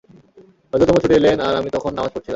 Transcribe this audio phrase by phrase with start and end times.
[0.73, 2.29] হযরত উমর ছুটে এলেন আর আমি তখন নামায পড়ছিলাম।